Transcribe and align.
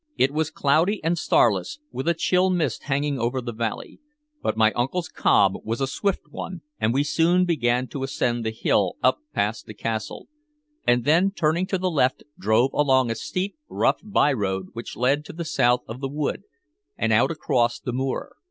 It 0.17 0.31
was 0.31 0.49
cloudy 0.49 0.99
and 1.03 1.15
starless, 1.15 1.77
with 1.91 2.07
a 2.07 2.15
chill 2.15 2.49
mist 2.49 2.85
hanging 2.85 3.19
over 3.19 3.39
the 3.39 3.53
valley; 3.53 3.99
but 4.41 4.57
my 4.57 4.71
uncle's 4.71 5.07
cob 5.07 5.53
was 5.63 5.79
a 5.79 5.85
swift 5.85 6.23
one, 6.31 6.61
and 6.79 6.91
we 6.91 7.03
soon 7.03 7.45
began 7.45 7.85
to 7.89 8.01
ascend 8.01 8.43
the 8.43 8.49
hill 8.49 8.95
up 9.03 9.19
past 9.31 9.67
the 9.67 9.75
castle, 9.75 10.27
and 10.87 11.05
then, 11.05 11.29
turning 11.29 11.67
to 11.67 11.77
the 11.77 11.91
left, 11.91 12.23
drove 12.39 12.73
along 12.73 13.11
a 13.11 13.15
steep, 13.15 13.55
rough 13.69 13.99
by 14.03 14.33
road 14.33 14.69
which 14.73 14.97
led 14.97 15.23
to 15.25 15.33
the 15.33 15.45
south 15.45 15.81
of 15.87 15.99
the 16.01 16.09
wood 16.09 16.45
and 16.97 17.13
out 17.13 17.29
across 17.29 17.79
the 17.79 17.93
moor. 17.93 18.33